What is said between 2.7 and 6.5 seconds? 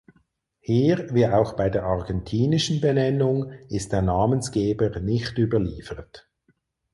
Benennung ist der Namensgeber nicht überliefert.